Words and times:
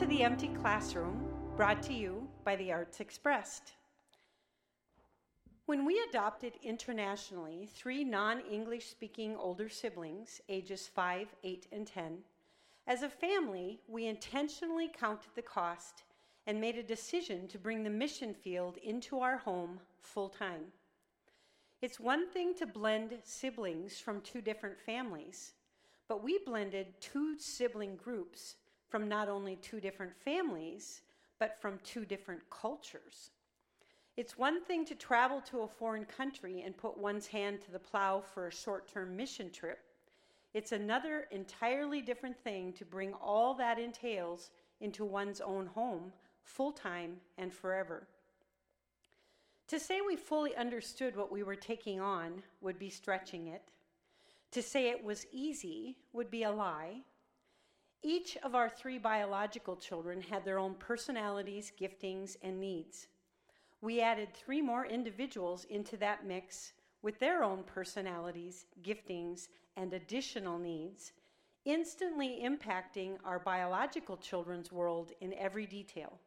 To 0.00 0.06
the 0.06 0.22
Empty 0.22 0.48
Classroom, 0.48 1.28
brought 1.58 1.82
to 1.82 1.92
you 1.92 2.26
by 2.42 2.56
the 2.56 2.72
Arts 2.72 3.00
Expressed. 3.00 3.74
When 5.66 5.84
we 5.84 6.02
adopted 6.08 6.54
internationally 6.62 7.68
three 7.74 8.02
non 8.02 8.40
English 8.50 8.86
speaking 8.86 9.36
older 9.36 9.68
siblings, 9.68 10.40
ages 10.48 10.86
5, 10.86 11.28
8, 11.44 11.66
and 11.70 11.86
10, 11.86 12.16
as 12.86 13.02
a 13.02 13.10
family, 13.10 13.82
we 13.88 14.06
intentionally 14.06 14.88
counted 14.88 15.32
the 15.34 15.42
cost 15.42 16.04
and 16.46 16.58
made 16.58 16.78
a 16.78 16.82
decision 16.82 17.46
to 17.48 17.58
bring 17.58 17.82
the 17.82 17.90
mission 17.90 18.32
field 18.32 18.78
into 18.78 19.20
our 19.20 19.36
home 19.36 19.80
full 20.00 20.30
time. 20.30 20.72
It's 21.82 22.00
one 22.00 22.26
thing 22.26 22.54
to 22.54 22.66
blend 22.66 23.12
siblings 23.22 24.00
from 24.00 24.22
two 24.22 24.40
different 24.40 24.80
families, 24.80 25.52
but 26.08 26.24
we 26.24 26.38
blended 26.46 26.86
two 27.02 27.38
sibling 27.38 27.96
groups 27.96 28.54
from 28.90 29.08
not 29.08 29.28
only 29.28 29.56
two 29.56 29.80
different 29.80 30.12
families, 30.14 31.02
but 31.38 31.60
from 31.60 31.78
two 31.84 32.04
different 32.04 32.42
cultures. 32.50 33.30
It's 34.16 34.36
one 34.36 34.62
thing 34.64 34.84
to 34.86 34.94
travel 34.94 35.40
to 35.42 35.60
a 35.60 35.68
foreign 35.68 36.04
country 36.04 36.62
and 36.62 36.76
put 36.76 36.98
one's 36.98 37.26
hand 37.26 37.62
to 37.62 37.70
the 37.70 37.78
plow 37.78 38.20
for 38.20 38.48
a 38.48 38.52
short 38.52 38.86
term 38.86 39.16
mission 39.16 39.50
trip. 39.50 39.78
It's 40.52 40.72
another 40.72 41.28
entirely 41.30 42.02
different 42.02 42.36
thing 42.36 42.72
to 42.74 42.84
bring 42.84 43.14
all 43.14 43.54
that 43.54 43.78
entails 43.78 44.50
into 44.80 45.04
one's 45.04 45.40
own 45.40 45.66
home, 45.66 46.12
full 46.42 46.72
time 46.72 47.16
and 47.38 47.54
forever. 47.54 48.08
To 49.68 49.78
say 49.78 50.00
we 50.00 50.16
fully 50.16 50.56
understood 50.56 51.16
what 51.16 51.30
we 51.30 51.44
were 51.44 51.54
taking 51.54 52.00
on 52.00 52.42
would 52.60 52.78
be 52.78 52.90
stretching 52.90 53.46
it. 53.46 53.62
To 54.50 54.62
say 54.62 54.90
it 54.90 55.04
was 55.04 55.26
easy 55.30 55.96
would 56.12 56.30
be 56.30 56.42
a 56.42 56.50
lie. 56.50 57.02
Each 58.02 58.36
of 58.38 58.54
our 58.54 58.68
three 58.68 58.98
biological 58.98 59.76
children 59.76 60.22
had 60.22 60.44
their 60.44 60.58
own 60.58 60.74
personalities, 60.74 61.72
giftings, 61.78 62.36
and 62.42 62.58
needs. 62.58 63.08
We 63.82 64.00
added 64.00 64.32
three 64.32 64.62
more 64.62 64.86
individuals 64.86 65.64
into 65.64 65.96
that 65.98 66.26
mix 66.26 66.72
with 67.02 67.18
their 67.18 67.42
own 67.42 67.62
personalities, 67.64 68.66
giftings, 68.82 69.48
and 69.76 69.92
additional 69.92 70.58
needs, 70.58 71.12
instantly 71.64 72.42
impacting 72.42 73.16
our 73.24 73.38
biological 73.38 74.16
children's 74.16 74.72
world 74.72 75.12
in 75.20 75.34
every 75.34 75.66
detail. 75.66 76.18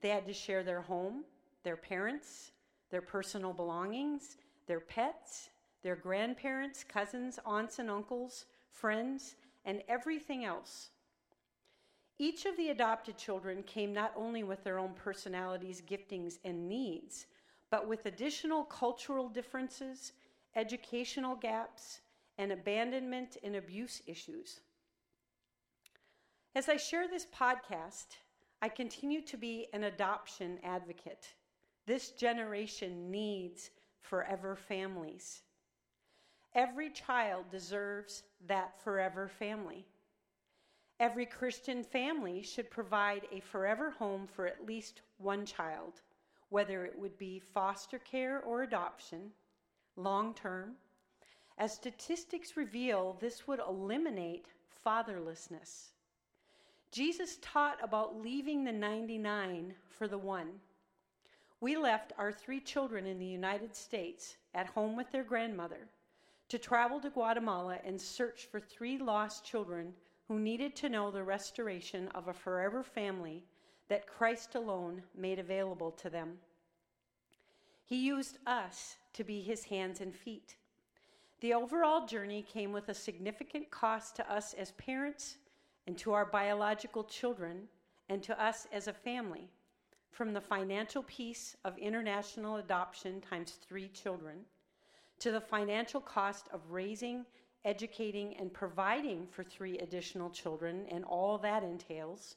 They 0.00 0.08
had 0.08 0.26
to 0.26 0.32
share 0.32 0.62
their 0.62 0.80
home, 0.80 1.24
their 1.64 1.76
parents, 1.76 2.52
their 2.90 3.02
personal 3.02 3.52
belongings, 3.52 4.36
their 4.66 4.80
pets, 4.80 5.50
their 5.82 5.96
grandparents, 5.96 6.84
cousins, 6.84 7.38
aunts, 7.44 7.78
and 7.78 7.90
uncles, 7.90 8.46
friends, 8.70 9.36
and 9.68 9.82
everything 9.86 10.46
else. 10.46 10.88
Each 12.18 12.46
of 12.46 12.56
the 12.56 12.70
adopted 12.70 13.18
children 13.18 13.62
came 13.62 13.92
not 13.92 14.12
only 14.16 14.42
with 14.42 14.64
their 14.64 14.78
own 14.78 14.94
personalities, 14.94 15.82
giftings, 15.86 16.38
and 16.42 16.68
needs, 16.68 17.26
but 17.70 17.86
with 17.86 18.06
additional 18.06 18.64
cultural 18.64 19.28
differences, 19.28 20.12
educational 20.56 21.36
gaps, 21.36 22.00
and 22.38 22.50
abandonment 22.50 23.36
and 23.44 23.56
abuse 23.56 24.00
issues. 24.06 24.60
As 26.54 26.70
I 26.70 26.78
share 26.78 27.06
this 27.06 27.26
podcast, 27.26 28.16
I 28.62 28.70
continue 28.70 29.20
to 29.20 29.36
be 29.36 29.66
an 29.74 29.84
adoption 29.84 30.58
advocate. 30.64 31.34
This 31.86 32.12
generation 32.12 33.10
needs 33.10 33.70
forever 34.00 34.56
families. 34.56 35.42
Every 36.54 36.90
child 36.90 37.50
deserves 37.50 38.22
that 38.46 38.80
forever 38.82 39.28
family. 39.28 39.84
Every 40.98 41.26
Christian 41.26 41.84
family 41.84 42.42
should 42.42 42.70
provide 42.70 43.28
a 43.30 43.40
forever 43.40 43.90
home 43.90 44.26
for 44.26 44.46
at 44.46 44.66
least 44.66 45.02
one 45.18 45.44
child, 45.44 46.00
whether 46.48 46.84
it 46.84 46.98
would 46.98 47.16
be 47.18 47.38
foster 47.38 47.98
care 47.98 48.40
or 48.40 48.62
adoption, 48.62 49.30
long 49.96 50.34
term. 50.34 50.72
As 51.58 51.74
statistics 51.74 52.56
reveal, 52.56 53.16
this 53.20 53.46
would 53.46 53.60
eliminate 53.60 54.46
fatherlessness. 54.84 55.90
Jesus 56.90 57.38
taught 57.42 57.78
about 57.82 58.20
leaving 58.20 58.64
the 58.64 58.72
99 58.72 59.74
for 59.90 60.08
the 60.08 60.18
one. 60.18 60.48
We 61.60 61.76
left 61.76 62.12
our 62.16 62.32
three 62.32 62.60
children 62.60 63.06
in 63.06 63.18
the 63.18 63.26
United 63.26 63.76
States 63.76 64.36
at 64.54 64.68
home 64.68 64.96
with 64.96 65.10
their 65.12 65.24
grandmother 65.24 65.88
to 66.48 66.58
travel 66.58 67.00
to 67.00 67.10
Guatemala 67.10 67.78
and 67.84 68.00
search 68.00 68.48
for 68.50 68.58
three 68.58 68.98
lost 68.98 69.44
children 69.44 69.92
who 70.28 70.38
needed 70.38 70.74
to 70.76 70.88
know 70.88 71.10
the 71.10 71.22
restoration 71.22 72.08
of 72.14 72.28
a 72.28 72.32
forever 72.32 72.82
family 72.82 73.44
that 73.88 74.06
Christ 74.06 74.54
alone 74.54 75.02
made 75.16 75.38
available 75.38 75.90
to 75.92 76.10
them. 76.10 76.38
He 77.84 77.96
used 77.96 78.38
us 78.46 78.96
to 79.14 79.24
be 79.24 79.40
his 79.40 79.64
hands 79.64 80.00
and 80.00 80.14
feet. 80.14 80.56
The 81.40 81.54
overall 81.54 82.06
journey 82.06 82.42
came 82.42 82.72
with 82.72 82.88
a 82.88 82.94
significant 82.94 83.70
cost 83.70 84.16
to 84.16 84.30
us 84.30 84.54
as 84.54 84.72
parents 84.72 85.38
and 85.86 85.96
to 85.98 86.12
our 86.12 86.26
biological 86.26 87.04
children 87.04 87.68
and 88.10 88.22
to 88.22 88.42
us 88.42 88.66
as 88.72 88.88
a 88.88 88.92
family, 88.92 89.48
from 90.10 90.32
the 90.32 90.40
financial 90.40 91.02
piece 91.04 91.56
of 91.64 91.78
international 91.78 92.56
adoption 92.56 93.20
times 93.20 93.58
three 93.66 93.88
children 93.88 94.44
to 95.18 95.30
the 95.30 95.40
financial 95.40 96.00
cost 96.00 96.48
of 96.52 96.60
raising 96.70 97.24
educating, 97.64 98.36
and 98.36 98.52
providing 98.52 99.26
for 99.26 99.42
three 99.44 99.78
additional 99.78 100.30
children 100.30 100.86
and 100.90 101.04
all 101.04 101.38
that 101.38 101.62
entails, 101.62 102.36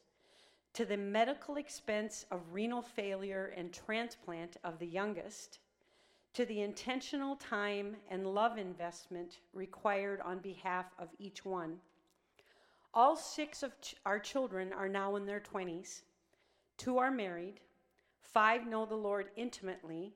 to 0.73 0.85
the 0.85 0.97
medical 0.97 1.57
expense 1.57 2.25
of 2.31 2.41
renal 2.51 2.81
failure 2.81 3.53
and 3.55 3.73
transplant 3.73 4.57
of 4.63 4.79
the 4.79 4.87
youngest, 4.87 5.59
to 6.33 6.45
the 6.45 6.61
intentional 6.61 7.35
time 7.35 7.95
and 8.09 8.25
love 8.25 8.57
investment 8.57 9.39
required 9.53 10.21
on 10.21 10.39
behalf 10.39 10.85
of 10.97 11.09
each 11.19 11.43
one. 11.43 11.77
All 12.93 13.15
six 13.15 13.63
of 13.63 13.79
ch- 13.81 13.95
our 14.05 14.19
children 14.19 14.73
are 14.73 14.89
now 14.89 15.15
in 15.17 15.25
their 15.25 15.41
20s. 15.41 16.01
Two 16.77 16.97
are 16.97 17.11
married, 17.11 17.59
five 18.21 18.65
know 18.65 18.85
the 18.85 18.95
Lord 18.95 19.29
intimately, 19.35 20.13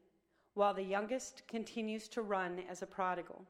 while 0.56 0.74
the 0.74 0.84
youngest 0.84 1.44
continues 1.48 2.08
to 2.08 2.22
run 2.22 2.62
as 2.70 2.82
a 2.82 2.88
prodigal. 2.88 3.46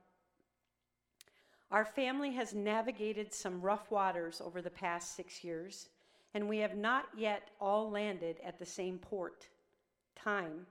Our 1.72 1.86
family 1.86 2.32
has 2.34 2.54
navigated 2.54 3.34
some 3.34 3.62
rough 3.62 3.90
waters 3.90 4.42
over 4.44 4.62
the 4.62 4.70
past 4.70 5.16
six 5.16 5.44
years, 5.44 5.90
and 6.34 6.48
we 6.50 6.58
have 6.60 6.76
not 6.76 7.06
yet 7.18 7.50
all 7.60 7.90
landed 7.90 8.38
at 8.44 8.60
the 8.60 8.66
same 8.66 8.98
port 8.98 9.48
time. 10.16 10.66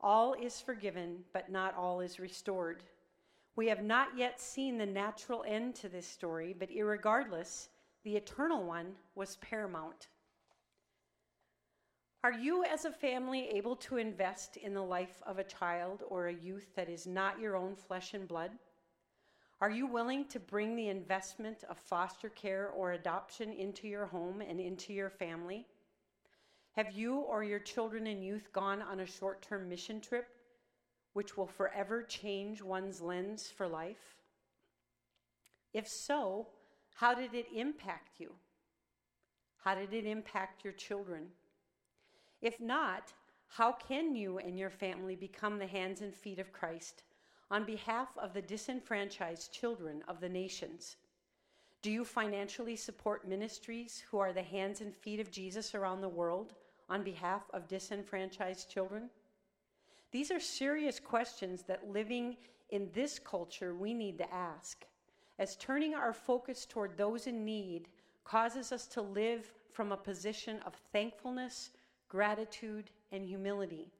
All 0.00 0.34
is 0.34 0.60
forgiven, 0.60 1.18
but 1.32 1.50
not 1.50 1.76
all 1.76 2.00
is 2.00 2.18
restored. 2.18 2.82
We 3.56 3.66
have 3.66 3.82
not 3.82 4.16
yet 4.16 4.40
seen 4.40 4.78
the 4.78 4.86
natural 4.86 5.44
end 5.46 5.74
to 5.76 5.88
this 5.88 6.06
story, 6.06 6.54
but 6.58 6.70
irregardless, 6.70 7.68
the 8.04 8.16
eternal 8.16 8.64
one 8.64 8.92
was 9.14 9.36
paramount. 9.36 10.08
Are 12.22 12.32
you, 12.32 12.64
as 12.64 12.84
a 12.84 12.90
family, 12.90 13.48
able 13.48 13.76
to 13.76 13.96
invest 13.96 14.58
in 14.58 14.74
the 14.74 14.82
life 14.82 15.22
of 15.26 15.38
a 15.38 15.44
child 15.44 16.02
or 16.06 16.26
a 16.26 16.34
youth 16.34 16.74
that 16.76 16.90
is 16.90 17.06
not 17.06 17.40
your 17.40 17.56
own 17.56 17.74
flesh 17.74 18.12
and 18.12 18.28
blood? 18.28 18.50
Are 19.62 19.70
you 19.70 19.86
willing 19.86 20.26
to 20.26 20.38
bring 20.38 20.76
the 20.76 20.88
investment 20.88 21.64
of 21.70 21.78
foster 21.78 22.28
care 22.28 22.68
or 22.68 22.92
adoption 22.92 23.54
into 23.54 23.88
your 23.88 24.04
home 24.04 24.42
and 24.42 24.60
into 24.60 24.92
your 24.92 25.08
family? 25.08 25.66
Have 26.72 26.92
you 26.92 27.16
or 27.16 27.42
your 27.42 27.58
children 27.58 28.06
and 28.06 28.22
youth 28.22 28.52
gone 28.52 28.82
on 28.82 29.00
a 29.00 29.06
short 29.06 29.40
term 29.40 29.66
mission 29.68 30.00
trip 30.00 30.26
which 31.14 31.38
will 31.38 31.46
forever 31.46 32.02
change 32.02 32.62
one's 32.62 33.00
lens 33.00 33.48
for 33.48 33.66
life? 33.66 34.16
If 35.72 35.86
so, 35.88 36.48
how 36.94 37.14
did 37.14 37.32
it 37.32 37.46
impact 37.54 38.20
you? 38.20 38.32
How 39.64 39.74
did 39.74 39.94
it 39.94 40.04
impact 40.04 40.64
your 40.64 40.74
children? 40.74 41.28
If 42.40 42.60
not, 42.60 43.12
how 43.48 43.72
can 43.72 44.14
you 44.14 44.38
and 44.38 44.58
your 44.58 44.70
family 44.70 45.16
become 45.16 45.58
the 45.58 45.66
hands 45.66 46.00
and 46.00 46.14
feet 46.14 46.38
of 46.38 46.52
Christ 46.52 47.02
on 47.50 47.64
behalf 47.64 48.08
of 48.16 48.32
the 48.32 48.42
disenfranchised 48.42 49.52
children 49.52 50.02
of 50.08 50.20
the 50.20 50.28
nations? 50.28 50.96
Do 51.82 51.90
you 51.90 52.04
financially 52.04 52.76
support 52.76 53.26
ministries 53.26 54.02
who 54.10 54.18
are 54.18 54.32
the 54.32 54.42
hands 54.42 54.80
and 54.80 54.94
feet 54.94 55.18
of 55.18 55.30
Jesus 55.30 55.74
around 55.74 56.00
the 56.00 56.08
world 56.08 56.54
on 56.88 57.02
behalf 57.02 57.42
of 57.52 57.68
disenfranchised 57.68 58.70
children? 58.70 59.10
These 60.12 60.30
are 60.30 60.40
serious 60.40 61.00
questions 61.00 61.62
that 61.62 61.90
living 61.90 62.36
in 62.70 62.90
this 62.92 63.18
culture 63.18 63.74
we 63.74 63.94
need 63.94 64.18
to 64.18 64.32
ask, 64.32 64.84
as 65.38 65.56
turning 65.56 65.94
our 65.94 66.12
focus 66.12 66.66
toward 66.66 66.96
those 66.96 67.26
in 67.26 67.44
need 67.44 67.88
causes 68.24 68.72
us 68.72 68.86
to 68.88 69.02
live 69.02 69.50
from 69.72 69.92
a 69.92 69.96
position 69.96 70.60
of 70.66 70.74
thankfulness, 70.92 71.70
gratitude, 72.10 72.90
and 73.12 73.24
humility 73.24 73.90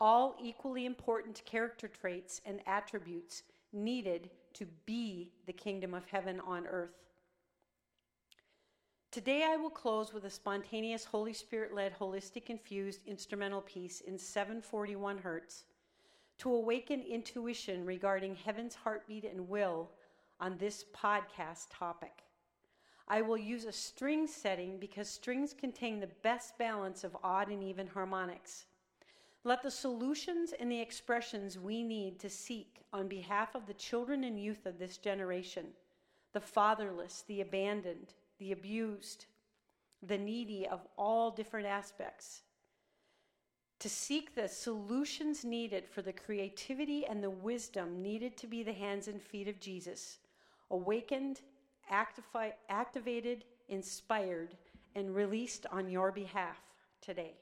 all 0.00 0.36
equally 0.42 0.84
important 0.84 1.42
character 1.44 1.88
traits 1.88 2.40
and 2.44 2.60
attributes 2.66 3.42
needed 3.72 4.30
to 4.52 4.66
be 4.84 5.30
the 5.46 5.52
kingdom 5.52 5.94
of 5.94 6.04
heaven 6.06 6.40
on 6.40 6.66
earth. 6.66 7.04
Today 9.10 9.46
I 9.48 9.56
will 9.56 9.70
close 9.70 10.12
with 10.12 10.24
a 10.24 10.30
spontaneous 10.30 11.04
Holy 11.04 11.32
Spirit 11.32 11.74
led, 11.74 11.98
holistic 11.98 12.50
infused 12.50 13.00
instrumental 13.06 13.62
piece 13.62 14.02
in 14.02 14.18
741 14.18 15.18
Hertz 15.18 15.64
to 16.38 16.52
awaken 16.52 17.00
intuition 17.00 17.86
regarding 17.86 18.34
heaven's 18.34 18.74
heartbeat 18.74 19.24
and 19.24 19.48
will 19.48 19.88
on 20.38 20.58
this 20.58 20.84
podcast 20.94 21.68
topic. 21.70 22.25
I 23.08 23.22
will 23.22 23.38
use 23.38 23.64
a 23.64 23.72
string 23.72 24.26
setting 24.26 24.78
because 24.78 25.08
strings 25.08 25.52
contain 25.52 26.00
the 26.00 26.08
best 26.22 26.58
balance 26.58 27.04
of 27.04 27.16
odd 27.22 27.48
and 27.48 27.62
even 27.62 27.86
harmonics. 27.86 28.66
Let 29.44 29.62
the 29.62 29.70
solutions 29.70 30.52
and 30.58 30.70
the 30.70 30.80
expressions 30.80 31.56
we 31.56 31.84
need 31.84 32.18
to 32.18 32.28
seek 32.28 32.82
on 32.92 33.06
behalf 33.06 33.54
of 33.54 33.66
the 33.66 33.74
children 33.74 34.24
and 34.24 34.42
youth 34.42 34.66
of 34.66 34.78
this 34.78 34.96
generation, 34.96 35.66
the 36.32 36.40
fatherless, 36.40 37.22
the 37.28 37.42
abandoned, 37.42 38.14
the 38.38 38.50
abused, 38.50 39.26
the 40.02 40.18
needy 40.18 40.66
of 40.66 40.80
all 40.98 41.30
different 41.30 41.66
aspects, 41.66 42.42
to 43.78 43.88
seek 43.88 44.34
the 44.34 44.48
solutions 44.48 45.44
needed 45.44 45.86
for 45.86 46.02
the 46.02 46.12
creativity 46.12 47.06
and 47.06 47.22
the 47.22 47.30
wisdom 47.30 48.02
needed 48.02 48.36
to 48.38 48.46
be 48.46 48.62
the 48.62 48.72
hands 48.72 49.06
and 49.06 49.22
feet 49.22 49.46
of 49.46 49.60
Jesus, 49.60 50.18
awakened, 50.70 51.42
activated, 51.88 53.44
inspired, 53.68 54.56
and 54.94 55.14
released 55.14 55.66
on 55.70 55.88
your 55.88 56.10
behalf 56.12 56.58
today. 57.00 57.34